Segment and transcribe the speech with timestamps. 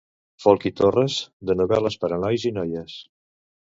[0.43, 1.17] Folch i Torres
[1.49, 2.97] de novel·les per a nois i noies.